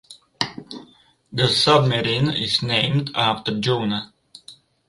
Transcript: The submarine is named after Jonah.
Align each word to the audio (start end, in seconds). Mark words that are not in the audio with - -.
The 1.31 1.47
submarine 1.47 2.31
is 2.31 2.63
named 2.63 3.11
after 3.13 3.59
Jonah. 3.59 4.11